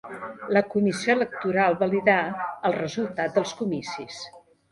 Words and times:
La 0.57 0.61
comissió 0.75 1.15
electoral 1.17 1.77
validà 1.83 2.17
el 2.71 2.75
resultat 2.79 3.37
dels 3.39 3.55
comicis. 3.63 4.19